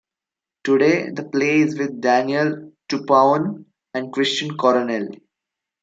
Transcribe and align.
Today 0.63 1.11
the 1.11 1.25
play 1.25 1.59
is 1.59 1.77
with 1.77 2.01
Daniel 2.01 2.73
Tupauan 2.89 3.65
and 3.93 4.11
Christian 4.11 4.57
Coronel. 4.57 5.09